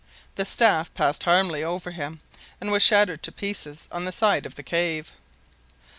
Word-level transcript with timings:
The 0.33 0.45
staff 0.45 0.91
passed 0.95 1.25
harmlessly 1.25 1.63
over 1.63 1.91
him 1.91 2.21
and 2.59 2.71
was 2.71 2.81
shattered 2.81 3.21
to 3.21 3.31
pieces 3.31 3.87
on 3.91 4.03
the 4.05 4.11
side 4.11 4.47
of 4.47 4.55
the 4.55 4.63
cave. 4.63 5.13